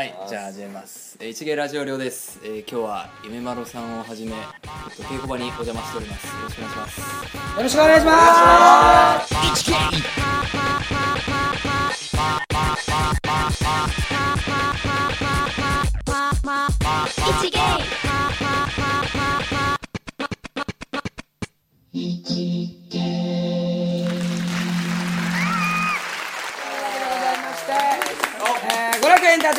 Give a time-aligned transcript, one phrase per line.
[0.00, 1.18] はい、じゃあ始めます。
[1.20, 2.40] えー一芸ラジオ寮です。
[2.42, 4.36] えー今日は夢丸さんをはじめ、えっ
[4.96, 6.26] と稽古場にお邪魔しております。
[6.26, 7.00] よろしくお願いします。
[7.58, 9.20] よろしくお願いしま
[14.86, 14.89] す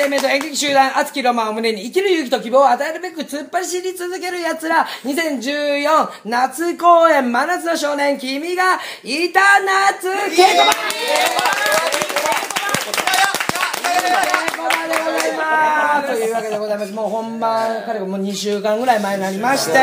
[0.02, 10.74] 生命と演劇集団熱きロマンを胸に生きる勇気と希望を与えるべく突っ走り続ける奴ら2014夏公演真夏の少年君がいた夏稽古場。
[13.84, 13.94] 稽
[14.50, 16.94] 古場でございますというわけでございます。
[16.94, 19.80] もう本番彼がもう2週間ぐらい前になりまして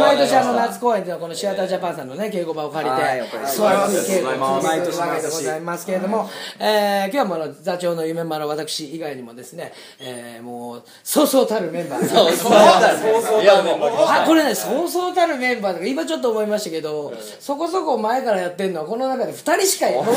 [0.00, 3.02] 毎年あの夏公演というのはこのシアタージャパンさんのね稽古場を借りて
[3.46, 6.28] そういう稽古を続けてるわけでございますけれども、
[6.58, 12.52] えー今日はもうあの座長の夢丸私以外にもですね、えーもうそうそうたるメンバーそうそう
[14.08, 20.02] あこれねそうそうたるメンバーとか今ちょっと思いましたけど、そこそこ前からやってるのはこの中で2人しかいない。
[20.02, 20.10] 入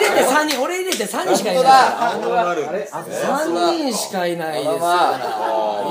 [0.00, 1.64] れて3人俺入れて3人しかいない。
[1.64, 5.18] 3人しかいないですか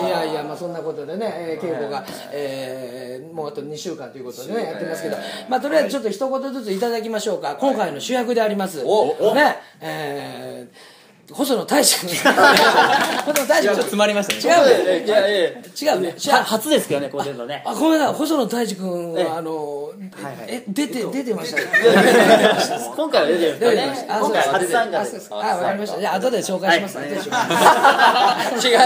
[0.02, 5.18] らいやいやまあそんなことでね、えー稽古が、えーもうあと2週間ということでねやってますけど。
[5.48, 7.56] まあとりあえずちょっと一言ずついただきましょうか。
[7.59, 8.84] 今回の主役であります。
[8.84, 8.86] ね。
[9.80, 10.91] えー
[11.34, 14.56] 細野大志君 細野大志君詰まりましたね。
[14.56, 15.06] 違うね。
[15.06, 15.50] いやいや
[15.94, 16.16] 違うね。
[16.28, 17.64] は初ですけどね、こう出るのね。
[17.66, 18.16] あごめんなさい。
[18.16, 19.92] 細野大志君はあの
[20.48, 21.68] え出て 出てましたね。
[22.96, 24.08] 今回は出てるんですかね。
[24.09, 24.78] あ今回はそうです。
[24.78, 25.20] あ初参加で。
[25.20, 25.28] す。
[25.32, 26.00] あわかりました。
[26.00, 27.06] じゃあ後で紹介します、違う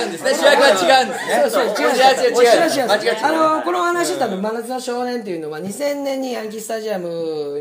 [0.08, 0.34] んですね。
[0.36, 1.42] 主役は違うんですね。
[1.42, 1.72] そうそう違う。
[1.72, 2.88] 違う違う違う違う違う。
[2.88, 3.28] 間違えた。
[3.28, 7.08] あのこの話したの「真夏の少年」っていうのは2000年にヤンキースタジアム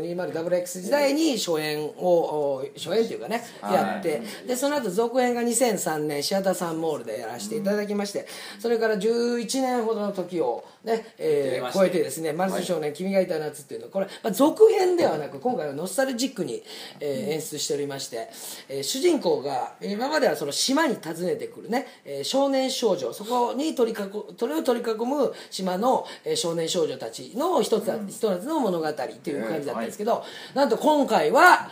[0.03, 4.21] 20WX 時代に初演をお初演っていうかねやって。
[4.47, 8.27] でその後続編が2003年シアターサンモールでやらせていただきまして
[8.59, 16.63] それから11年ほどの時をね、えー超えてですね「真夏の少年君がいた夏」っていうのこれ、まあ、続編ではなく今回はノスタルジックに、
[16.99, 18.29] えー演出しておりまして、
[18.69, 24.05] えー主人公が今まではその島に訪ねてくるね、えー少年少女そこに取り囲
[24.37, 31.69] それを取り囲む島の、えー少年少女たちの一つ,、一つの物語っていう感じだったんですけど、なんと今回は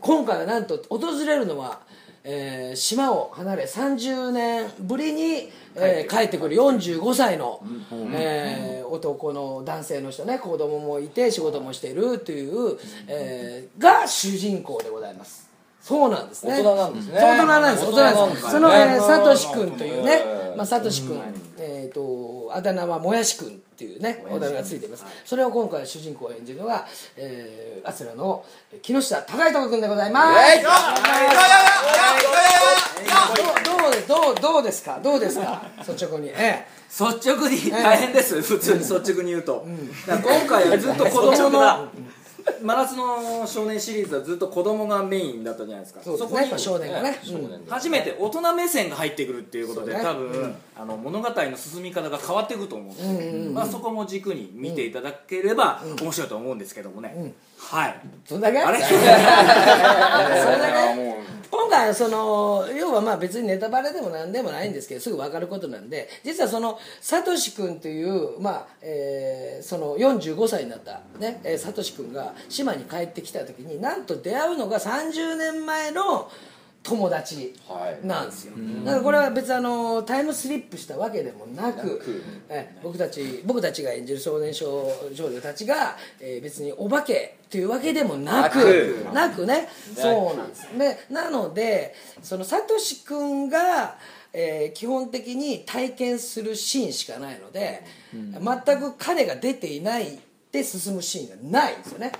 [0.00, 1.80] 今回はなんと訪れるのは、
[2.28, 6.56] えー島を離れ30年ぶりに、えー帰ってくる。
[6.56, 7.62] 45歳の、
[8.12, 15.48] えー男の男性の人ね子供もいて仕事もしているという、えーが主人公でございます。
[15.80, 16.52] そうなんですね。
[16.52, 17.20] 大人なんですね。
[17.20, 17.86] 大人なんです。
[17.86, 21.20] 大人なんですその、えー、サトシ君というねまあ、サトシ君、
[21.58, 22.00] えー、と
[22.56, 25.04] あだ名はもやし君っていうねおだ名がついています。
[25.26, 26.86] それを今回主人公を演じるのが、
[27.18, 28.42] えー、アスラの
[28.80, 30.62] 木下高人君でございます。
[34.08, 34.86] どうどうどうです。
[34.86, 39.66] かどうですか率直にえ率直に大変です、普通に率直に言うと、
[40.06, 41.88] だから今回はずっと子供の
[42.62, 46.00] 真夏の少年シリーズはずっと子供がメインだったじゃないですか。
[46.00, 47.66] えそうですこにねやっぱ少年がね、うん。
[47.68, 50.04] 初めて大人目線が入ってくるっていうことで、そうね。
[50.04, 53.18] 多分、あの物語の進み方が変わっていくと思うん。
[53.18, 58.00] で、まあ、そこも軸に見ていただければ面白いと思うんですけどもね、はい。
[58.24, 58.58] そんだけ？
[58.60, 58.78] あれ？
[58.84, 61.16] それだけ？
[61.48, 76.30] 今回はその要はまあ別にネタバレでも何でもないんですけどすぐ分かることなんで実はそのサトシ君という、まあえーその45歳になった、ねえーサトシ君が島に帰ってきた時になんと出会うのが30年前の
[76.86, 77.52] 友達
[78.04, 78.52] なんですよ、
[78.84, 82.00] だからこれは別にあのタイムスリップしたわけでもなく
[82.48, 88.56] えー僕たち僕たちが演じる少年少少女たちが、えー別にお化けというわけでもなく
[89.12, 89.46] なく。
[89.46, 89.68] ね。
[89.94, 90.68] そうなんです。
[90.78, 93.96] でなのでそのサトシ君が、
[94.32, 97.82] えー基本的に体験するシーンしかないので、
[98.12, 100.18] 全く彼が出ていない
[100.52, 102.12] で進むシーンがないんですよね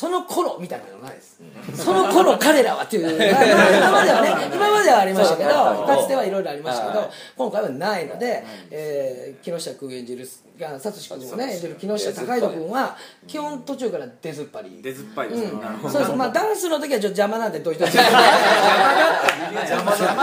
[0.00, 1.38] その頃みたいなのがないです。
[1.74, 3.10] その頃彼らはっていう。
[3.12, 10.26] 今まではね今まではありましたけどかつてはいろいろありましたけど今回はないので、えー木下君演じる
[10.58, 14.80] がサトシ君もね演じる木下高井戸君は基本途中から出ずっぱり。
[14.80, 15.90] 出ずっぱりですね、なるほど。
[15.90, 18.22] そうですまあダンスの時はちょっと邪魔なんでどうい邪魔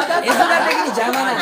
[0.08, 0.38] だ絵面
[0.70, 1.38] 的に邪魔な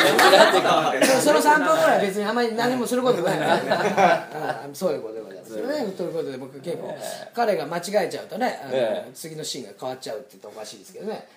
[0.92, 1.06] んで。
[1.06, 3.38] その3分ぐらい別にあんまり何もすることない
[4.74, 5.25] そういうことで
[5.62, 5.92] ございますよね。
[5.96, 6.96] ということで僕結構
[7.34, 11.28] 彼が間違えちゃうとねあの次のシーンが変わっちゃうって言ったらおかしいですけどね。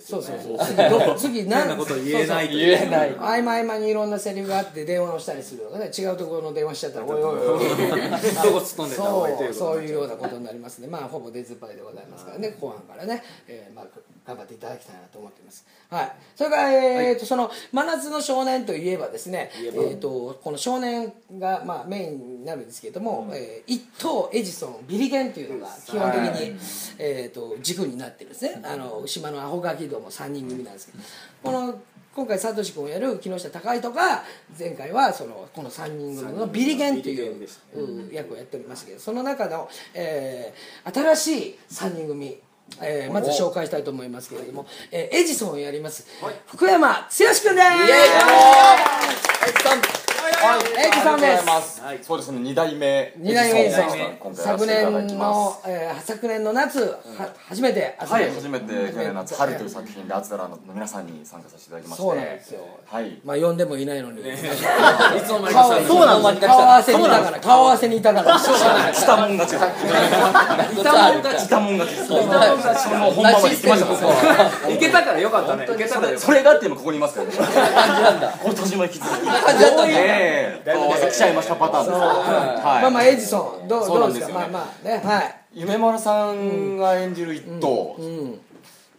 [0.00, 3.14] そうそうそう次ど次変なこと言えないと言えない。
[3.16, 5.90] 合間合間にいろんなセリフがあって電話をしたりするのがね。
[5.96, 7.68] 違うところの電話しちゃったらおいおいおい。
[7.68, 9.54] どこ突っ込んでた方がいいといそう。
[9.74, 10.88] そういうようなことになりますね。
[10.88, 12.56] まあほぼ出ずっぱりでございますからね。
[12.60, 13.86] 後半からね、えーまあ、
[14.26, 15.64] 頑張っていただきたいなと思っています。
[15.88, 16.12] はい。
[16.34, 26.56] それから、えーと、その、真夏の少年といえばですね、えーと、この少年が、まあ、メインになるんですけれども、えー一等、エジソン、ビリゲンというのが基本的に、
[26.98, 28.60] えーと、軸になってるんですね。
[28.64, 30.98] あの、島のアホガキども3人組なんですけど、
[31.42, 31.80] この、
[32.14, 34.24] 今回、サトシ君をやる木下隆人が、
[34.58, 39.00] 前回は、その、この3人組のビリゲンといううん役をやっておりましたけど。
[39.00, 42.38] その中の、えー新しい3人組、
[42.80, 46.06] えーまず紹介したいと思いますけれども、えーエジソンをやります、
[46.46, 47.48] 福山剛君です。
[47.48, 47.52] エ
[49.52, 50.05] ジソン
[51.20, 53.12] ですはい、そうですね、二代目。
[53.16, 56.98] 二代目エジソン今回やら昨年ますの、えー昨年の夏は
[57.48, 62.02] 初めてはい、初めて去年夏春という作品でアツダラの皆さんに参加させていただきまして。
[62.02, 63.20] そうなんですよはい。
[63.24, 69.62] まあ呼んでもいないのに、 いつの間にかさそうなの顔合わせにいたから顔合わせにいたからしたもん勝ち。
[70.80, 72.06] いたもん勝ちしたもん勝ち。
[72.06, 72.22] そう。
[72.22, 77.34] その本番まで行きましたけたからよかったねいけたからそれがって今ここにいますからね。
[78.42, 79.20] 今年も引き続き。
[79.20, 79.56] ええ。
[79.56, 80.35] 顔合わ
[80.96, 81.98] せ来ちゃいましたパターンです。
[81.98, 82.92] まあはい。
[82.92, 84.34] まあエジソンどうどうなんですか？
[84.34, 85.34] まあまあねはい。
[85.54, 88.40] 夢丸さんが演じる一頭うん。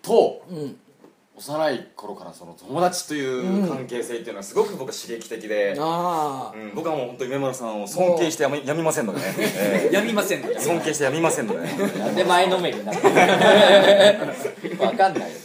[0.02, 0.76] とん
[1.38, 3.24] 幼い頃からその友達とい
[3.66, 10.50] う関係性っていうのはすごく僕は刺激的で、ああうん、僕はもう本当に夢丸さんを尊敬してやみ やみませんのでね、えたやみませんね。
[10.56, 11.68] え尊敬してやみませんので、
[12.00, 13.10] なんで前のめりになるの
[14.84, 15.38] わかんないよ。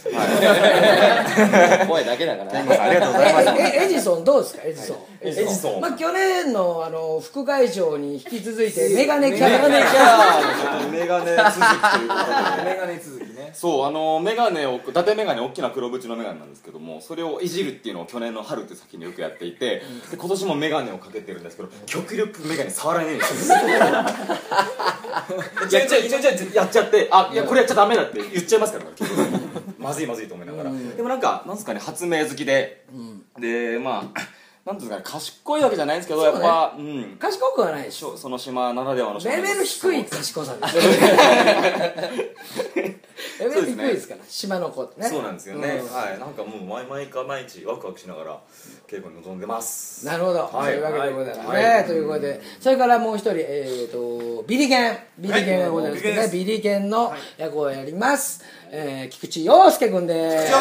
[1.87, 2.83] 声だけだから。
[2.83, 3.49] ありがとうございます。
[3.59, 4.63] ええエジソンどうですか？
[4.65, 5.81] エジソン、エジソン。
[5.81, 9.67] まあ、去年のあの副会長に引き続いてメガネキャラ。
[9.67, 10.87] メガネキャラ。
[10.91, 11.65] メガネ続きと
[11.99, 12.69] いうことで。
[12.71, 13.51] メガネ続きね。
[13.53, 19.81] そうあのメガネを伊達メガネ大きな黒縁のメガネなんですけどもそれをいじるっていうのを去年の春って先によくやっていて
[20.11, 23.57] で今年もメガネをかけてるんですけど極力メガネ触らな いんですよ
[25.69, 28.85] ちょいちょいちょいちょいやっちゃってあいやこれやっちゃダメだって言っちゃいますから
[29.77, 30.71] まずいまずいと思いながら。
[30.71, 32.85] でもなんかなんですかね発明好きで。
[33.37, 34.19] でまあ
[34.65, 37.17] なんですかね賢いわけじゃないんですけどやっぱうん。
[37.19, 40.77] 賢くはないでしょその島ならではのレベル低い賢さです。
[43.39, 45.09] レベル低いですから島の子ってね。
[45.09, 45.93] そうなんですよね、うん。
[45.93, 46.19] はい。
[46.19, 48.39] なんかもう毎毎か毎日ワクワクしながら
[48.87, 50.05] 稽古に臨んでます。
[50.05, 50.51] なるほど、はい。
[50.51, 51.85] そういうわけでございますね、はい。
[51.85, 54.97] ということでそれからもう一人、えー、とビリケン。
[55.19, 56.31] ビリケンがございますけどね、はい。
[56.31, 60.53] ビリケンの役をやります、えー菊池陽介君です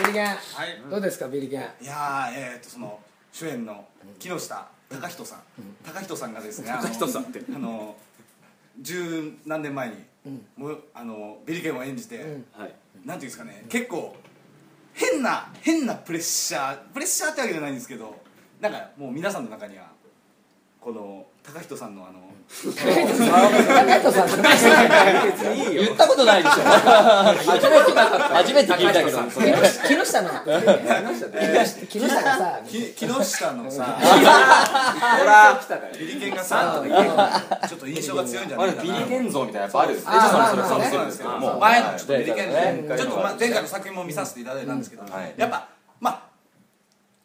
[0.00, 0.36] ビリケン、
[0.90, 1.60] どうですかビリケン？
[1.60, 3.00] いやーえー、とその
[3.32, 3.84] 主演の
[4.18, 5.40] 木下貴人さん。
[5.84, 7.42] 貴人さんがですね貴人さんって。
[7.54, 7.96] あの
[8.80, 9.94] 十何年前に、
[10.56, 12.18] もうあのビリケンを演じて、
[12.52, 12.74] はい。
[13.04, 14.16] なんていうんですかね結構
[14.94, 18.16] 変な変なプレッシャープレッシャーってわけじゃないんですけど
[18.60, 19.88] なんかもう皆さんの中には
[20.84, 22.76] この貴人さんのあの高人
[24.12, 24.28] さん。
[25.72, 26.56] 言ったことないでしょ。
[26.60, 29.18] 初めて初めて聞いたけど。
[29.22, 29.32] 木
[30.06, 30.28] 下の
[31.88, 36.82] 木下がさき木下のさほら来たからビリケンがさ
[37.66, 40.20] ちょっと印象が強いんじゃまないかなだビリケン像みたいなやっぱあるエジソンあも
[40.50, 42.48] それまあまあねそうなんですけども前のちょっとビリケン
[42.96, 45.34] ちょっとま前回の作品も見させていただいたんですけど、はい。
[45.38, 46.33] やっぱまあ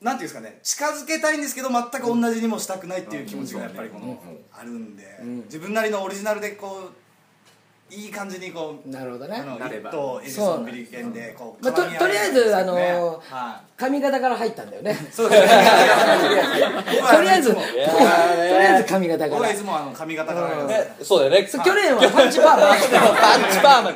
[0.01, 4.17] なんていうんですかね近づけたいんですけど全く同じにもしたくないっていう気持ちがやっぱりこの、
[4.53, 5.03] あるんで、
[5.45, 7.09] 自分なりのオリジナルでこう
[7.91, 9.37] いい感じにこうなるほどね。
[9.37, 9.89] あのなれば。
[9.89, 14.91] 一等エジソンビリケンでこうまあととりあえずあのねーは髪型から入ったんだよね。
[14.91, 15.47] い そうですね。
[17.11, 19.41] とりあえずと僕りあえず髪型から。
[19.41, 20.49] はいつもあの髪型から
[21.03, 21.47] そうだよね。
[21.47, 22.67] 去年はパンチパーマ。
[22.77, 23.91] パンチパーマ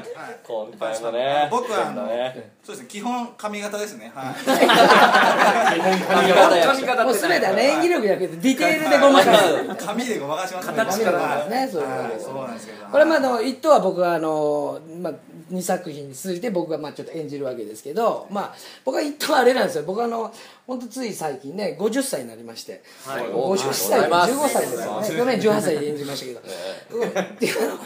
[0.45, 1.47] 今回もね。
[1.49, 2.51] 僕はあのね。
[2.63, 4.11] そうですね基本髪型ですね。
[4.13, 4.35] はい。
[4.45, 6.67] 髪型や。
[6.67, 9.85] 髪型もうって全てはね演技力じゃなくてディテールでごまかす。
[9.85, 12.09] 髪でごまかしますね形から髪型ですねそうなん
[12.53, 12.85] ですけど。
[12.87, 15.13] これまああの一等は僕はあの、まあ、
[15.51, 18.53] 2作品に続いて僕がまあちょっと演じるわけですけど、まあ、
[18.85, 19.83] 僕は一等はあれなんですよ。
[19.85, 20.33] 僕はあの
[20.67, 25.39] 本当つい最近ね50歳になりまして、50歳で15歳ですよね。
[25.39, 27.09] 去年18歳で演じましたけど、うん。
[27.09, 27.77] っていうあの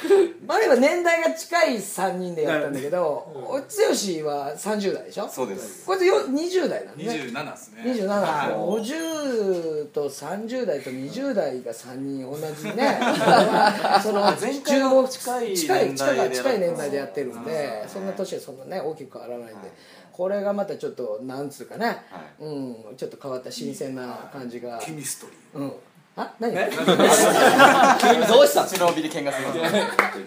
[0.48, 5.28] 前は年代が近い3人でやったんだけど剛は30代でしょ？
[5.28, 5.86] そうです。
[5.86, 7.12] こいつよ20代なんでね。
[7.14, 7.84] 27ですね。
[7.86, 8.54] 27、はい。
[8.82, 13.00] 50と30代と20代が3人同じね。
[14.02, 19.72] その前回は近い近い近い年代で近い年代でやってるんでそんな年はそんなね大きく変わらないんで、
[20.14, 21.98] これがまたちょっとなんつうかね、
[22.40, 25.64] うん、ちょっと変わった新鮮な感じが、ケミストリー。
[25.64, 25.74] うん、
[26.20, 26.52] あ何？
[26.52, 26.60] 急
[28.20, 28.68] にどうした？
[28.68, 29.62] 白帯で喧嘩する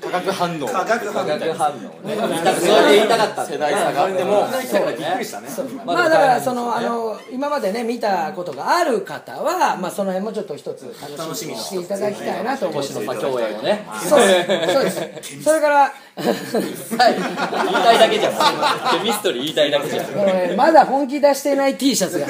[0.01, 0.67] 化学反応。
[0.67, 1.29] 化学反応。
[1.29, 1.75] 化学反応
[2.07, 3.45] ねなんかそれで言いたかった。
[3.45, 4.03] 世代差が。
[4.05, 5.49] あってもびっくりしたね。
[5.85, 12.95] まあだからそのあの今までね見たことがある方はまあその辺もちょっと一つ楽しみにしていただきたいなと思います。
[12.95, 15.43] 星野さ共演をねそうですそうです。
[15.43, 16.23] それからはい。
[16.23, 18.33] 言いたいだけじゃん。
[19.03, 20.57] ケミストリー言いたいだけじゃん。
[20.57, 22.27] まだ本気出してない T シャツが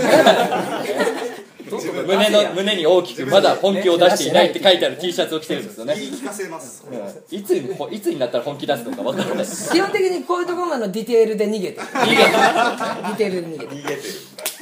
[1.78, 5.94] 胸の胸に大きくまだ本気を出していないって書いてある T シャツを着てるんですよね。
[5.96, 6.84] 言い聞かせます
[7.30, 9.46] いつにいつになったら本気出すのか分からない。
[9.46, 11.80] 基本的にこういうところのディテールで逃げて。
[11.80, 14.00] るディテールで逃げてる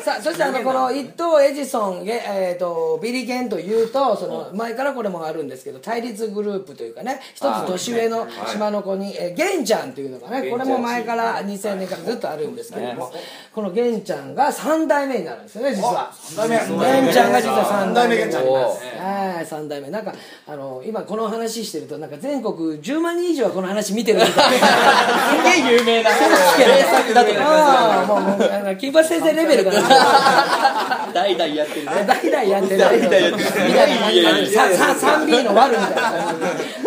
[0.05, 13.13] さあそしてあのこの一等エジソンゲ、えー、とビリケンというとその前からこれもあるんですけど対立グループというかね一つ年上の島の子に、えーゲンちゃんというのがねこれも前から2000年からずっとあるんですけれども
[13.55, 16.11] このゲンちゃんが3代目になるんですよね実は。
[16.37, 19.91] ゲンちゃんが実は3代目ゲンちゃんいますはい3代目。
[19.91, 20.15] なんか
[20.47, 24.67] あの今この話してるとなんか全国10万人以上はこの話見てるみたいな。
[24.69, 26.11] すげえ有名な。
[26.11, 26.17] 名
[26.83, 31.13] 作だとああもうもうあの金八先生レベルかな。
[31.13, 31.93] 代々やってるね。
[32.07, 32.79] 代々やってる。
[32.79, 33.37] 代々やってる。
[33.37, 33.43] み
[33.75, 35.95] たいな感じささ 3B の悪みたい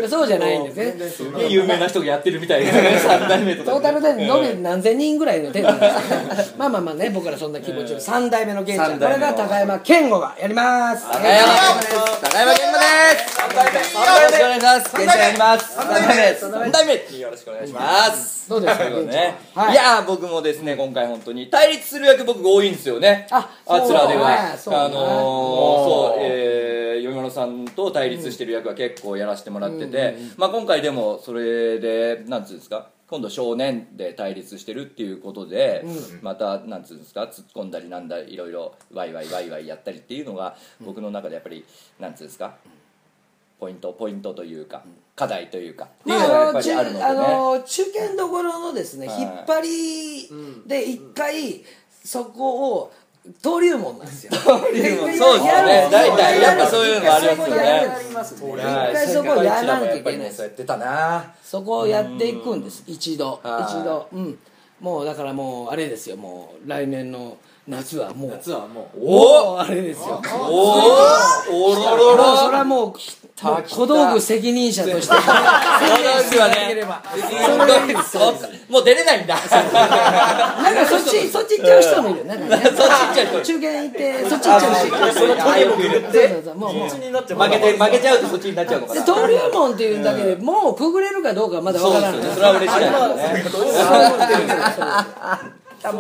[0.04, 0.10] な。
[0.10, 1.48] そうじゃないんですね。
[1.50, 2.72] 有名な人がやってるみたいな。
[2.72, 3.72] ね3代目とか。
[3.72, 9.00] トータルで延べ何千人ぐらいの程度なんですまあまあまあね僕らそんな気持ちを3代目の玄ちゃん。
[9.00, 11.06] これが高山健吾がやります。
[11.12, 11.48] 高山
[12.22, 12.84] 高山健吾で
[13.24, 13.38] す。
[13.38, 13.80] 3代目。
[13.80, 14.92] よろしくお願いします。
[14.96, 15.78] 健ちゃんやります。
[15.78, 16.14] 3代目。
[16.32, 17.20] 3代目。
[17.20, 19.36] よろしくお願いしますどうですかということでね。
[19.56, 19.74] はい。
[19.74, 23.28] いやー僕もですね今回本当に対立する役僕が多いんですよね。
[23.32, 24.30] ああつらでは。
[24.30, 24.36] ね。
[24.68, 35.86] あのーそうえー、米野さんと対立してる役は結構やらせてもらってて、まあ、今回でもそれでなんつうんですか今度少年で対立してるっていうことで、
[36.22, 41.66] またなんつうんですか突っ込んだりなんだいろいろワイワイワイワイやったりっていうのが僕の中でやっぱり
[42.00, 42.56] なんつうんですか
[43.62, 44.84] ポイントポイントというか
[45.16, 49.22] 課題というかまあ、あの中堅どころのですね、はい。
[49.22, 51.62] 引っ張りで一回
[52.04, 52.94] そこを
[53.44, 54.32] 登竜門なんですよ。
[54.44, 55.90] 登竜門そうですよね。
[55.92, 57.98] 大体やっぱそういうのありますよね。
[58.10, 61.32] 一回そこをやらなきゃいけないそうやってたな。
[61.44, 62.84] そこをやっていくんです。
[62.88, 63.78] 一度はい。
[63.78, 64.08] 一度。
[64.12, 64.40] うん。
[64.80, 66.18] もうだからもうあれですよ。
[66.18, 67.38] もう来年の
[67.68, 68.32] 夏はもう。
[68.32, 69.00] 夏はもう。
[69.00, 70.20] おおあれですよ。
[70.50, 70.80] お
[71.52, 72.94] おおろろもうそれろはもう
[73.70, 75.24] 小道具責任者として 宣
[76.04, 77.04] 言していただければ。
[78.68, 79.36] もう出れないんだ。
[79.46, 82.64] なんかそっち そっち行っちゃう人もいるよなんかね。
[82.66, 83.42] そっち行っちゃう人。
[83.42, 84.80] 中堅行ってそっち行っちゃうし
[85.20, 85.86] そのトリも入
[86.56, 89.02] もうもう負けて負けちゃうとそっちになっちゃうのかな。
[89.02, 92.22] で登竜門っていうだけでもうくぐれるかどうかはまだわからない。
[92.22, 92.78] そうですよねそれは嬉し
[95.58, 95.98] い頑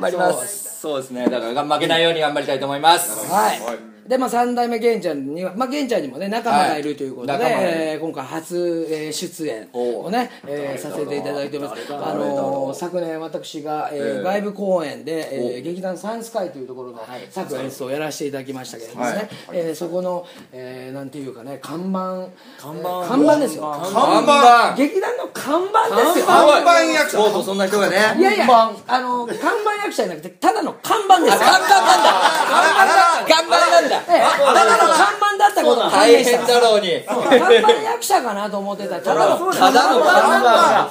[0.00, 1.28] 張りますそうですね。
[1.28, 3.30] だから負けないように頑張りたいと思います。
[3.32, 11.82] はいでまあ3代目玄ちゃんにはまあ玄ちゃんにもね仲間がいるということで、はいえー今回初、えー出演をね、えーさせていただいております。
[11.92, 19.28] あのー昨年私が、えー外部公演で、えー劇団サンスカイというところの作演出をやらせていただきましたけれどもね、はい。
[19.52, 22.28] えーそこの、えーなんていうかね看板。
[22.60, 23.08] 看板。
[23.08, 23.62] 看板ですよ。
[23.92, 24.74] 看板。
[24.76, 26.26] 劇団の看板ですよ。
[26.26, 26.82] 看板。
[26.84, 27.18] 役者。
[27.32, 28.46] とうそんな人がねいやいや
[28.86, 31.38] あの看板役者じゃなくてただの看板ですよ。
[31.40, 33.26] 看板なんだ。
[33.26, 33.95] 看板なんだ。
[33.95, 37.02] ええただの看板だったこと大変だろうに。
[37.04, 38.96] 看板役者かなと思ってた。
[38.96, 40.90] らただのただの看板が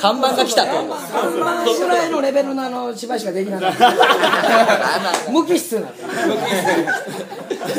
[0.00, 0.72] 看板が来たと。
[0.72, 5.30] 看板ぐらいのレベルのあの芝居しかできなかった。
[5.30, 5.80] 無機質な。
[5.80, 5.88] ま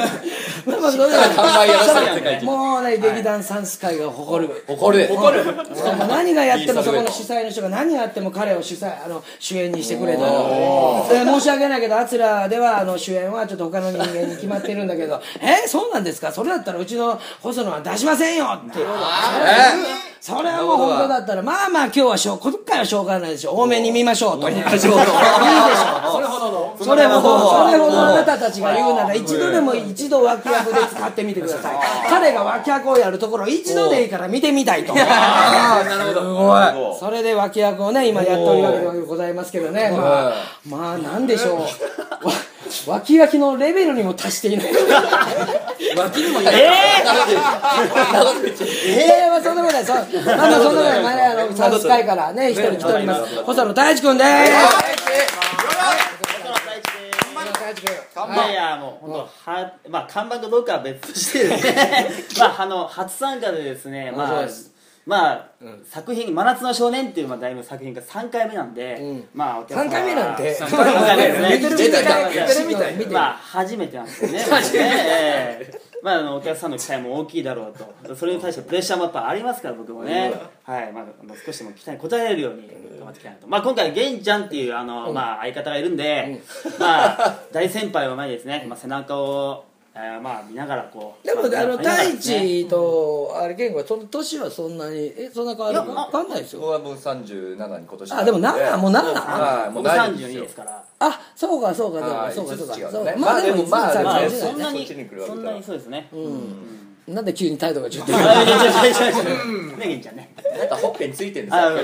[0.05, 0.09] あ
[0.65, 4.63] まあどうでも看板やらせた世界一もうね劇団サンス会が誇る。
[4.67, 5.07] 怒る。
[5.11, 5.43] 怒る。
[6.07, 16.31] 何がやってもそこの主催の人が何がやっても彼を主催あの主演にしてくれたので申し訳ないけどあつらではあの主演はちょっと他の人間に決まってるんだけど「えそうなんですか？
[16.31, 18.79] それだったらうちの細野は出しませんよ」って
[20.21, 23.61] それはもう本当だったらまあまあ今日はしょう今回はしょうがないでしょう。
[23.61, 24.49] 多めに見ましょうと。
[24.49, 24.99] いいでしょう。
[24.99, 26.77] それほどの。
[26.77, 31.75] それほどそれほどあなたたちが言うなら一度でも一度脇役で使ってみてください。
[32.09, 34.93] 彼が脇役をやるところを一度でいいから見てみたいと。
[34.93, 36.21] なるほど。
[36.21, 36.99] すごい。
[36.99, 39.89] それで脇役をね今やっておるわけでございますけどね。
[39.91, 40.33] まあ
[40.67, 41.61] まあなんでしょう。
[41.61, 41.67] わ
[42.87, 44.67] 脇役のレベルにも達していない。
[45.97, 46.59] 脇にもいないえ
[48.87, 49.85] えええまあそんなことない。
[49.85, 49.95] そう
[50.25, 51.03] まあまあそんなことない。
[51.03, 53.43] 前あのサウス会からね一人来ております。
[53.43, 54.27] 細野太一君です。
[54.27, 54.29] い。
[58.37, 61.47] やいやもう本当はまあ看板かどうかは別として
[62.39, 64.47] まああの初参加でですねまあ
[65.09, 65.49] まあ、
[65.89, 69.27] 作品「真夏の少年」っていうまあ題名の作品が3回目なんで、うん。
[69.33, 74.39] まあお客様3回目なんて3回目ですね言ってるみたい言ってるみたいまあ初めてなんですよね。
[74.39, 75.81] 初めて、ええ。
[76.01, 77.73] まあ、あのお客さんの期待も大きいだろ
[78.03, 78.15] うと。
[78.15, 80.93] それに対してプレッシャーもやっぱありますから僕もね、はい。
[80.93, 86.41] まあ、あの少しでも期待に応えれるように頑張っていきたいなと、まあ、今回玄ちゃんっていうあの、まあ、相方がいるんで、
[86.79, 89.65] まあ大先輩を前にですね、まあ、背中を、
[90.01, 91.27] えーまあ見ながらこう。
[91.27, 95.77] でもあの太一とあれ健吾はその年はそんなにえそんな変わるい？
[95.77, 96.61] や分かんないですよ。
[96.61, 100.83] 僕はもう37に今年あでも7もう7はいもう僕ないんです32よですから。
[100.99, 102.73] あそうかそうかそうはいかそうかそうか。
[102.73, 104.87] 五つ違うそうねまあでもまあさまあねそんなに
[105.27, 106.09] そんなにそうですね
[107.13, 108.11] なんで急に態度がちょっと。
[108.11, 108.19] な
[110.65, 111.83] んかほっぺについてるんですあよあ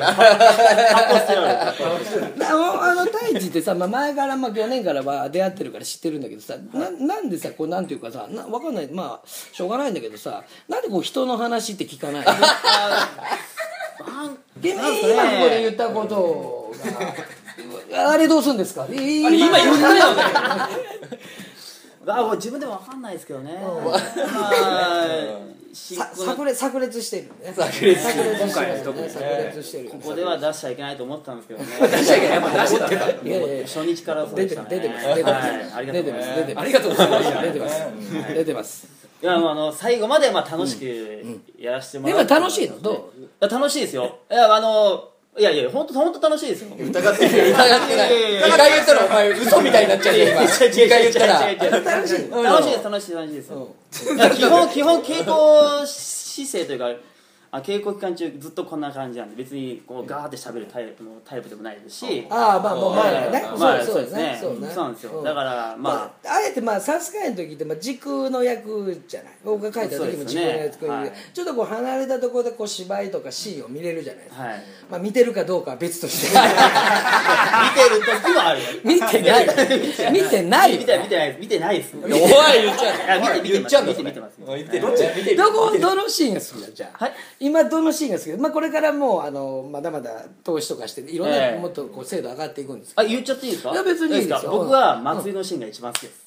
[2.52, 8.88] のあの太一ってさ、まあ、前から、まあ、去年からは出会ってるから知ってるんだけどさななんでさこうなんていうかさなわかんない。
[8.92, 12.32] まあしょうがないんだけどさなんでこう人の話って聞かないの？
[14.62, 15.14] 君なんすかね。
[15.14, 16.74] 今ここで言ったこと
[17.92, 18.12] が。
[18.12, 18.86] あれどうするんですか？
[18.90, 20.22] 今今言ったよね
[22.08, 23.60] あもう自分でも分かんないですけどね。
[23.84, 24.02] まあ
[25.74, 27.54] しさこの炸裂炸裂してるよね。
[27.54, 27.80] 炸裂。
[27.82, 29.10] 炸裂してる今回特にね。
[29.14, 31.66] 炸裂してるここでは出しちゃいけないと思ったんですけどね。
[31.90, 32.38] 出しちゃいけない。
[32.42, 32.88] やっぱ出してた。
[32.88, 33.66] いやいやいや。
[33.66, 34.70] 初日からそう出てでしたね。
[34.70, 35.06] ます出てます。
[35.16, 35.48] 出てます。
[35.48, 36.36] はいありがとうございます。
[36.36, 36.64] 出てます。
[36.64, 37.24] ありがとうございます。
[37.42, 37.76] 出てます。
[38.36, 38.88] 出てます。
[39.22, 40.86] いやもうあの最後までまあ楽しく
[41.58, 42.80] やらせてもらう今楽しいの？
[42.82, 43.48] どう？
[43.50, 44.20] 楽しいですよ。
[44.30, 46.70] いやあのいやいや本当本当楽しいですよ。
[46.80, 48.10] 疑ってる疑ってない。
[48.10, 50.42] いやいやいや2回言ったらお前嘘みたいになっちゃうよ今。
[50.42, 51.40] 2回言ったら。
[51.96, 53.16] 楽しい楽しいです楽しいです。
[53.16, 53.50] 楽しいです
[54.38, 56.86] 基本基本稽古姿勢というか
[57.56, 62.28] あ稽古期間中ずっとこんな感じなんで別にこうガーって喋るタイプのタイプでもないですし。
[62.30, 63.44] ああまあもう前だね。
[63.58, 64.38] まあそうですね。
[64.42, 64.70] そうですね。
[64.74, 65.24] そうなんですよ。
[65.24, 69.34] だからままあ、あえてまあサスカイの時ってまあ時空の役じゃない。
[69.46, 71.12] 僕が書いた時も時空の役ねはい。
[71.34, 74.64] ちょっとこう離れたところでこう芝居とかシーンを見れるじゃないですか、あはい。
[74.92, 76.28] まあ、見てるかどうかは別として。
[76.28, 76.40] 見て
[77.90, 78.66] る時はあるよ。
[78.84, 80.12] 見てない。
[80.12, 80.74] 見てない。
[80.74, 81.38] よ見てない。
[81.40, 81.96] 見てないです。
[81.96, 83.22] おい言っちゃう。
[83.22, 83.60] いや見て見てます。
[83.60, 84.42] 言っちゃうんだ見て見てます。
[84.42, 87.14] 見てるどこどのシーンが好きだじゃあ、はい
[87.46, 91.60] 今どのシーンが好きだ、まあ、これからもうあのまだまだ投資とかしていろんな、ええ。
[91.60, 93.08] もっとこう精度上がっていくんですけど。
[93.08, 93.72] あ言っちゃっていいですか？
[93.72, 94.40] いや別にいいですよ。
[94.40, 94.48] か？
[94.58, 96.26] 僕は祭りのシーンが一番好きです。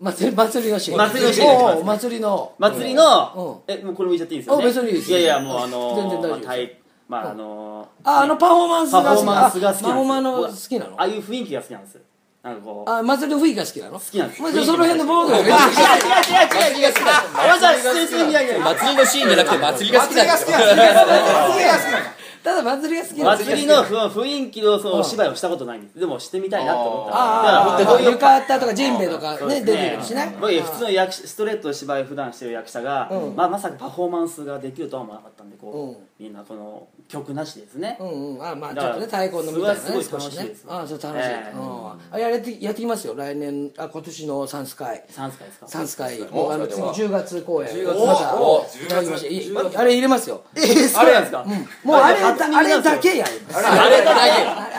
[0.00, 0.96] 祭り祭りのシーン。
[0.98, 2.52] 祭りのシーン祭りの。
[2.58, 4.62] 祭りのえもうこれも言っちゃっていいですよね？
[4.62, 6.72] あ別にいいですいやいやもうあの全然大丈夫です
[7.08, 9.08] まあああのああのパフォーマンスが好き。
[9.08, 9.92] パフォーマンスが好きな
[10.22, 10.92] の好きなの？
[10.96, 11.98] ああいう雰囲気が好きなんです
[12.46, 12.90] なんかこう。
[12.90, 13.92] あ祭りの雰囲気が好きなの？
[13.98, 16.94] 好きなんですまあ、じゃあその辺のボードが違う違う違う違う違う違う。
[17.34, 20.14] あわざわざ失礼するいやいや祭りのシーンじゃなくて祭りが好き。
[20.14, 21.06] 祭りなんがですよ好きなんですよ。
[21.06, 25.98] 祭りが好きなんだただ祭りが好きなんです祭りのふ雰囲気のそのお芝居をしたことないんです。
[25.98, 29.66] でもしてみたいなと思ったああだから浴衣とかジンベエとかそうですね。
[29.66, 31.60] 出てくるしね僕普通の役者ストレー。
[31.60, 34.10] トの芝居を普段してる役者が、まあ、まさかパフォー。
[34.10, 38.42] マンスができるとは思わなかったんでこう、みんなこの曲なしですね、うんうん。
[38.42, 40.12] あまあちょっとね太鼓のみたいなね少しね。
[40.12, 40.64] 楽しいです。
[40.66, 41.54] ああそう楽しい、ええ。
[41.54, 41.90] うん。
[42.10, 43.14] あやれてやってきますよ。
[43.16, 45.68] 来年あ今年のサンスカイサンスカですか？
[45.68, 47.68] サンスカイおもうあの次10月公演。
[47.68, 48.06] 10月。
[48.06, 50.40] またおいただきましていいあれ入れますよ。
[50.54, 50.58] あ
[51.04, 51.44] れなんですか、
[51.84, 53.32] もうあれあれだけやる。
[53.52, 54.16] あれだ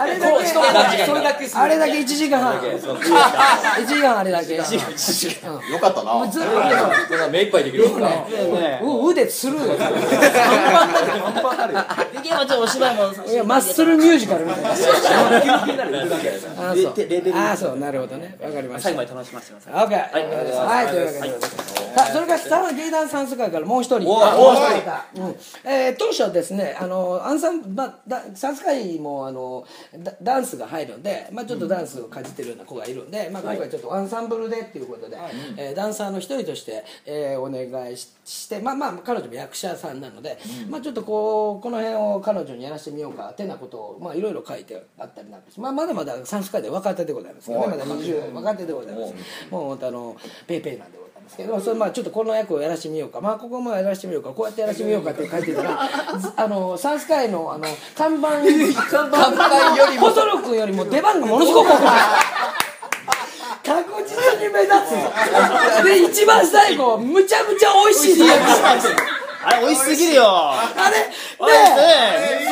[0.02, 0.48] あれだけ。
[0.48, 2.00] それだけあれだけ。
[2.00, 4.56] 1時間半1時間あれだけ。
[4.56, 4.64] よ
[5.80, 6.28] かったな。
[6.32, 6.50] ずっと。
[7.28, 7.92] け目いっぱいできる。
[7.92, 8.82] からね。
[8.82, 9.58] う腕つる。
[9.58, 9.64] よ
[11.32, 14.70] できればちょっとお芝居もいやマッスルミュージカルみたいな。
[14.72, 14.76] あ
[16.76, 17.80] でそう。
[17.80, 18.38] なるほどね。
[18.42, 18.90] わかりました。
[18.90, 19.84] 最後まで楽しませてください。
[19.84, 20.00] オッケー。
[20.00, 20.06] は
[20.84, 21.28] い、というわけで、
[21.96, 24.08] さあそれからさらに芸団算数会からもう一人。
[24.10, 24.68] おあおもう一人。
[25.22, 25.36] うん。
[25.64, 29.66] えー当初はですねあのアンサンまあだ算数会もあの
[29.98, 35.18] ダダンスが入るんで、まあ、ちょっとダンスをかじってるような子がいるんで、まあ、今回ちょっとアンサンブルでっていうことで、
[35.58, 40.38] えーダンサーの一人として、えーお願いししてまあまあ彼女も役者さんなので、
[40.70, 41.17] まあ、ちょっとこう
[41.62, 47.68] この辺を彼女にやらせてみようかってなことをまあいろいろ書いてあったりなんかして、まあ、まだまだ算数会で若手でございますけどね。
[47.68, 49.14] まだ20若手でございます。
[49.52, 50.16] もう本当あの
[50.48, 53.22] ペイペイなんでございますけどそれまあちょっとこの役をやらせてみようか。
[53.22, 54.30] まあここもやらせてみようか。
[54.32, 58.30] こうやってやらせてみようかって書いてたらず あの算数会のあの看板
[58.90, 59.76] 看板。
[59.76, 61.88] よりも細野君よりも出番がものすごく多くて
[63.68, 64.16] 確実
[64.48, 64.74] に目立
[65.82, 68.50] つで一番最後むちゃむちゃ美味しいリアク
[68.82, 69.17] ション
[69.48, 70.24] あれ美味しすぎるよ。
[70.28, 70.98] あれ？
[70.98, 72.46] ねね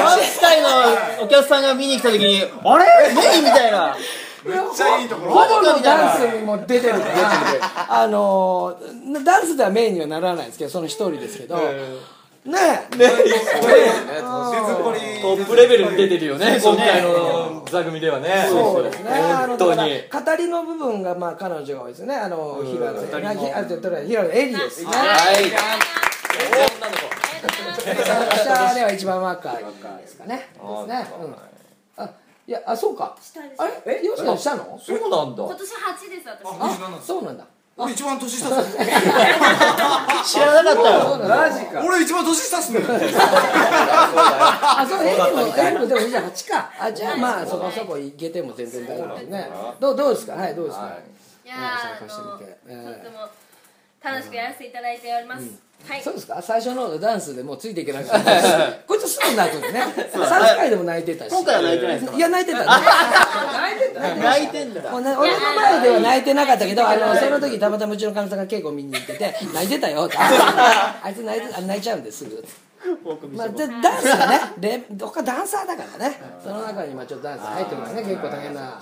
[0.00, 3.96] 関西のお客さんが見に来た時にあれ何みたいな
[4.44, 8.78] めっちゃいいところほぼのダンスにも出てるからあの
[9.24, 11.64] ダンスではメインにはならないですけどその一人ですけどね
[12.92, 13.18] え手作
[14.94, 18.84] りトップレベルに出てるよね今回の座組ではねそう。
[18.84, 19.10] ですね。
[19.48, 22.14] 本当に語りの部分がまあ彼女が多いですね。
[22.14, 23.02] あの平野
[24.06, 24.86] 平野エリですね。
[24.90, 26.07] はい
[28.44, 29.70] 下では一番若いで
[30.06, 31.06] すかねですね
[31.96, 32.10] あ
[32.46, 33.16] いやあそうか
[33.58, 37.44] あれえ吉野したのそうなんだ今年八です私あそうなんだ
[37.80, 38.72] 俺一番年下っす
[40.32, 42.84] 知らなかったよマジか俺一番年下っすねあ
[44.88, 45.22] そうエリも
[45.56, 49.48] エリもでも28かあじゃあまあそこそこいけても全然大丈夫ですね
[49.78, 50.98] どうどうですかはいどうですか
[51.44, 52.58] いやあのとて
[53.10, 53.28] も
[54.10, 55.44] 楽しくやらせていただいております。
[55.88, 56.02] はい。
[56.02, 56.42] そうですか？
[56.42, 58.10] 最初のダンスでもうついていけなくて
[58.86, 59.84] こいつすぐ泣くんですね。
[60.12, 61.30] 3回でも泣いてたし。
[61.30, 62.16] 今回は泣いてないですか？
[62.16, 62.64] いや泣いてた。
[62.64, 62.82] 泣
[63.76, 64.90] いてた泣いてんだ。
[64.90, 72.44] もうね、俺の前では泣いてなかったけど、あのその時たまたまうちのかみさんが稽古見に行ってて 泣いてたよって あいつ泣いてあ泣いちゃうんですぐ
[73.34, 76.20] まあ、でダンスがねで他ダンサーだからね。
[76.42, 78.80] その中にまあちょっとダンス入ってるからね結構大変な、う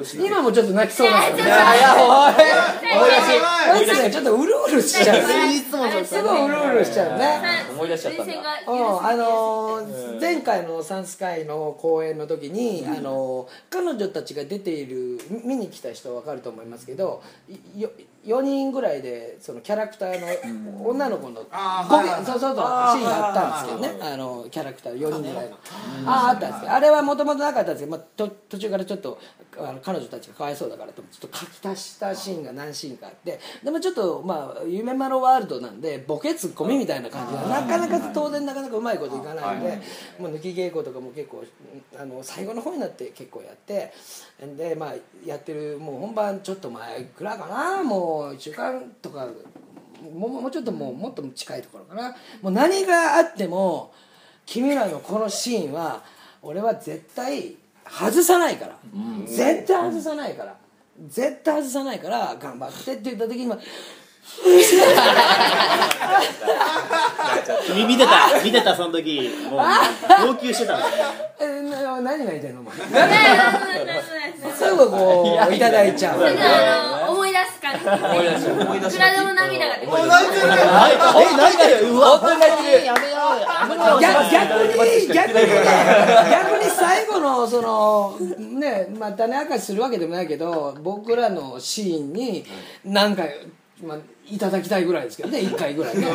[0.00, 1.50] ん、今もちょっと泣きそうなんですよね。
[1.50, 1.80] いやい。
[1.80, 3.86] やこい。
[3.86, 5.18] つねちょっとうるうるしちゃう
[5.52, 7.40] いつもすごいうるうるしちゃうね。
[7.70, 8.32] 思い出しちゃったんだ。
[8.32, 17.90] 連戦がうん、あのー前回のサンスカイの公演の時に、あのー彼女たちが出ているみ見に来た人は分かると思いますけどいよ
[18.26, 24.12] 4人ぐらいでそのキャラクターの女の子のそうそうそうシーンがあったんですけどね。
[24.12, 25.56] あのキャラクター4人ぐらいの。
[26.06, 29.18] あああったんですけどあれはもともとなかったんですけど、まあ、と途中からちょっと
[29.58, 39.80] あの彼女たちがかわいそうだからとちょっと書き足したシーンが何シーンかあってでもちょっとまあ夢マロワールドなんでボケツッコミみたいな感じがなかなか当然なかなかうまいこといかないんで
[40.18, 41.44] もう抜き稽古とかも結構
[41.98, 43.92] あの最後の方になって結構やって
[44.56, 49.26] でまあやってるもう本番ちょっと前くらいかなもう1週間とか
[50.14, 52.10] もうもうちょっともうもっと近いところかな。
[52.42, 53.92] もう何があっても
[54.44, 56.02] 君らのこのシーンは
[56.42, 57.56] 俺は絶対
[57.88, 58.78] 外さないから、
[59.26, 60.56] 絶対外さないから。
[61.08, 63.58] 絶対外さないから頑張ってって言った時に今
[67.74, 72.74] 見 見てた見てたその時もう号泣してたんだよねえな何泣いてんのお前
[74.56, 76.20] すぐこういただいちゃう
[77.74, 84.30] 思い出す感じ思い出す思い出すいくらでも涙が出てくる泣いてるねえ泣いてるうわ本当に泣いてるやめよう逆に
[85.08, 85.46] 逆に
[86.30, 88.18] 逆に最後のその
[88.58, 92.44] ねまあ種明かしするわけでもないけど僕らのシーンに
[92.84, 93.34] 何回、
[93.82, 93.98] まあ、
[94.28, 95.98] いただきたいぐらいですけどね1回ぐらい。
[95.98, 96.06] ね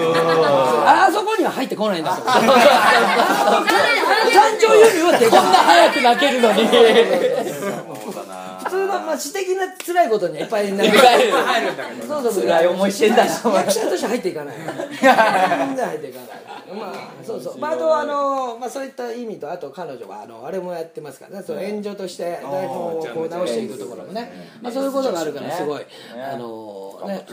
[0.86, 2.16] あそこには入ってこないんだ。
[2.16, 2.40] と感
[4.60, 6.42] 情よりはでこんな早く泣ける。
[6.42, 6.62] のに
[8.92, 12.44] 普通の、まあ、私的な辛いことにはいっぱい泣ける入るんだけそうそうそう。
[12.44, 14.56] 辛い思いしてんだ役者として入っていかない。
[14.58, 16.30] 全然入っていかない。
[16.78, 21.44] まあ そうそう、まあ、あとあの、まあ、そういった意味とあと彼女はあのあれもやってますからね。
[21.46, 25.86] その援助として台本をこう直していくところもね、まあ、そういうことがあるからすごい。
[26.16, 27.26] あのね。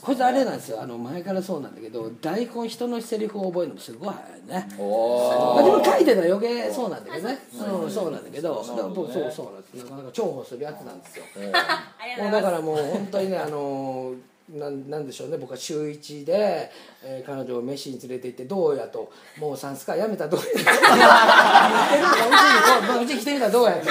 [0.00, 0.82] こいつあれなんですよ。
[0.82, 4.68] あの前からそうなんだけど台本人のセリフを覚えるのもすごい早いね。
[4.78, 9.74] まあ、でも書いてるのは余計そうなんだけどね、うん、そうなんだけど、だから僕そうそうなんです。
[9.84, 11.24] なかなか重宝するやつなんですよ。
[11.36, 12.22] ありがとうございます。
[12.22, 14.14] もうだからもう本当にねあの
[14.50, 15.38] なんなんでしょうね。
[15.38, 16.70] 僕は週1で、
[17.02, 20.52] えー彼女を飯に連れて行ってどうやともうサンスカやめたらどうやと。
[20.52, 21.96] 言ってるのがう
[22.66, 23.86] ちにこううちに来てみたらどうやと。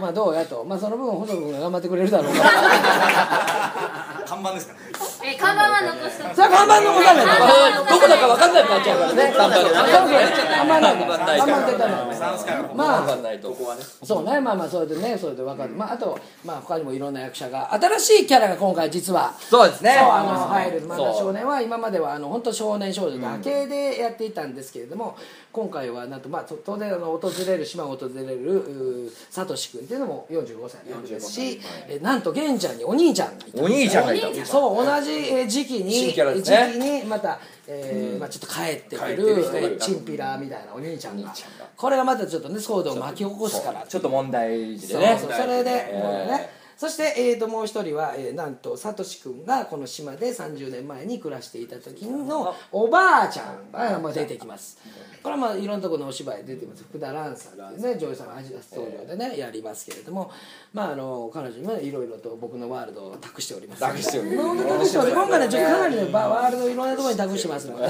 [0.00, 0.64] ま あどうやと。
[0.64, 2.50] まあその分細野君が頑張ってくれるだろうから
[4.34, 5.13] 看板ですから。
[5.24, 6.36] え看板は残しとく。
[6.36, 7.84] そ看板残さないと。
[7.84, 9.32] どこだか分かんなくなっちゃうからね。
[9.32, 13.56] 看板が看板なんだない看板から絶対ないサンスカイはまあ分かんないと
[14.02, 14.40] そうね。
[14.40, 19.96] まあまあそれでねそれで分かる、まあ、あと、まあ、他にもいろんな役者が新しいキャラが今回実はそうですね。
[19.98, 20.80] そうあの入る。
[20.82, 25.16] まだ少年は今まではあの本当少年少女だけでやっていたんですけれども、
[25.52, 34.44] 今回はなんとまあと当然あの訪れる島を訪れるうサトシ君っていうのも45歳なんですし、えなんと玄ちゃんにお兄ちゃんがいたお兄ちゃんがいた。
[34.44, 41.32] そう同じえー時期に新キャラです時ね期にまた、えーまあ、ちょっと帰ってくるるチンピラみたいなお兄ちゃんが。
[41.76, 43.86] これがまたちょっとね騒動を巻き起こすから。
[43.86, 54.78] ちょっと問題そうでねそれで、えーねそして、えー、ともう一人は、えーなんとサトシ君がこの島で30年前に暮らしていた時のおばあちゃんがまあ出てきます。
[55.22, 56.82] これはまあいろんなところのお芝居出てます。
[56.82, 60.30] 福田蘭さんっていうね女優さんがアジアス登場でねやりますけれども
[60.72, 63.80] まああの彼女にはいろいろと僕のワールドを託しております。
[63.80, 64.48] 託しております。
[64.52, 67.88] 今回ねちょっとかなりねばワールドいろんなところに託してますので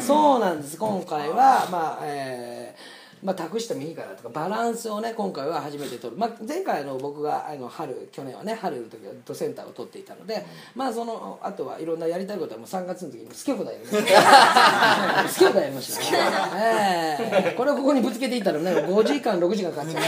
[0.00, 0.76] そうなんです。
[0.76, 2.93] 今回はまあえー
[3.24, 16.02] まあ、託してもいいかなとかバランスをね今回は初めて取る、まあ、前回あの僕があの春去年はね春の時はドセンターを取っていたので、まあそのあとはいろんなやりたいことはもう3月の時に好きなことやりました好きなことやりました、
[16.58, 17.18] え
[17.50, 17.54] え。
[17.56, 18.70] これをここにぶつけていったらね。
[18.70, 20.04] 5時間6時間かかっちゃう。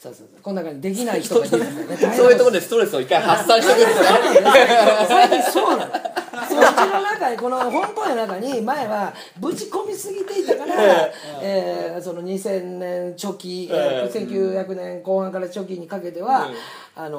[0.00, 0.26] そうそうそう。
[0.42, 1.96] こんな感じできない人がいるんだよね。
[2.16, 4.06] そういうところでストレスを一回発散してくるとね
[5.08, 5.92] 最近そうなの
[6.48, 10.74] そうちの中にこの本校の中に前はぶち込みすぎていたから、
[11.42, 16.50] えーその2000年初期、えー1900年後半から初期にかけては、
[16.94, 17.18] あの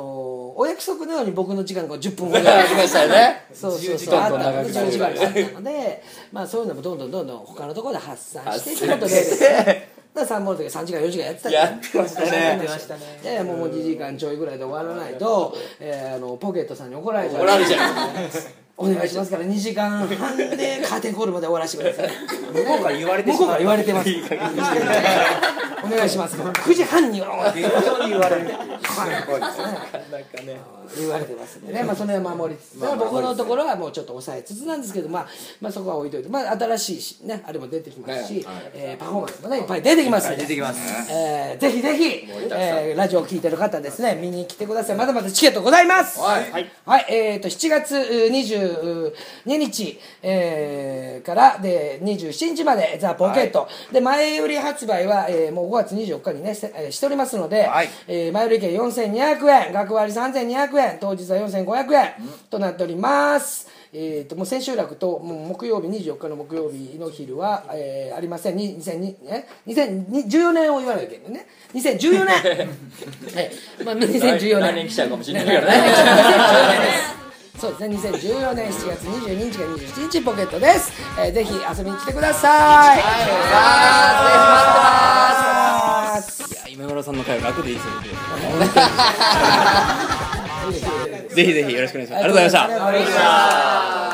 [0.55, 3.45] ーお約束のように僕の時間が10分ほどありましたよね。
[3.53, 4.15] そうそうそう。
[4.19, 4.37] あった。
[4.51, 9.87] ので自由時間があったので、まあ、そういうのもどんどんどんどん他のところで発散してってことで
[10.17, 11.49] だから3本の時3時間4時間やってた。
[11.51, 12.27] やってましたね。
[12.43, 13.01] やってましたね。
[13.23, 17.41] でもう2時間ちょいぐらいで終わらないと、えーあのポケットさんに怒られちゃう。
[17.43, 17.89] 怒られちゃう
[18.79, 20.15] お願いしますから2時間半で
[20.87, 22.11] カーテンコールまで終わらせてください。
[22.53, 24.09] 向こうから言われて向こうから言われてます。
[25.83, 26.37] お願いします。
[26.37, 27.27] 9時半には。
[27.27, 27.61] 終わって
[28.07, 28.51] 言われる
[30.95, 35.27] 言われてますんでね、まあ、その辺は守りつつ、だから僕のところはもうちょっと抑えつつなんですけど、まあ、
[35.61, 44.97] まあそこは置いといて、まあ、新しいし、ね、あれも出てきますし、えーパフォーマンスもねいっぱい出てきますんで、出てきますえーぜひぜひ、えーラジオを聞いてる方ですね見に来てください。
[44.97, 46.19] まだまだチケットございます。
[46.19, 46.69] はい。
[46.85, 49.11] はい、えー、と7月う22
[49.45, 57.89] 日、えーからで27日までザ・ポケット、で前売り発売は、えーもう5月24日にねせえーしておりますので、はい。
[58.07, 62.13] えー前売り券4200円額割り3200円当日は4500円
[62.49, 68.57] となっております、えー、ともう千秋楽ともう木曜日24日の木曜日の昼は、えーありません。
[68.57, 71.47] に2002え？2014年を言わなきゃいけないね。
[71.73, 72.35] 2014年。
[73.35, 74.59] えーまあ、2014年。
[74.59, 75.83] 来年来ちゃうかもしれないからね。
[77.59, 77.97] そうですね。
[77.97, 83.01] 2014年7月22日が27日ポケットです、えーぜひ遊びに来てください。
[83.01, 83.03] は
[86.15, 87.93] いいや今村さんの会は楽でいいですよ。
[88.59, 88.73] 僕
[90.71, 92.23] ぜひぜひよろしくお願いします。
[92.23, 94.06] ありがとうございました。